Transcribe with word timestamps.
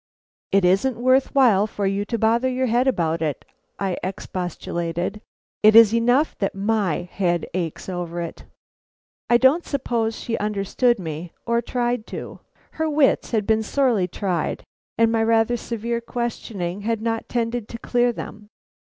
"It 0.51 0.65
isn't 0.65 0.97
worth 0.97 1.35
while 1.35 1.67
for 1.67 1.85
you 1.85 2.05
to 2.05 2.17
bother 2.17 2.49
your 2.49 2.65
head 2.65 2.87
about 2.87 3.21
it," 3.21 3.45
I 3.77 3.97
expostulated. 4.01 5.21
"It 5.61 5.75
is 5.75 5.93
enough 5.93 6.35
that 6.39 6.55
my 6.55 7.03
head 7.11 7.45
aches 7.53 7.87
over 7.87 8.19
it." 8.19 8.45
I 9.29 9.37
don't 9.37 9.63
suppose 9.63 10.15
she 10.15 10.39
understood 10.39 10.97
me 10.97 11.33
or 11.45 11.61
tried 11.61 12.07
to. 12.07 12.39
Her 12.71 12.89
wits 12.89 13.29
had 13.29 13.45
been 13.45 13.61
sorely 13.61 14.07
tried 14.07 14.63
and 14.97 15.11
my 15.11 15.21
rather 15.23 15.55
severe 15.55 16.01
questioning 16.01 16.81
had 16.81 17.03
not 17.03 17.29
tended 17.29 17.67
to 17.69 17.77
clear 17.77 18.11
them. 18.11 18.47